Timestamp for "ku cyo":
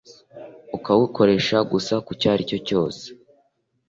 2.05-2.27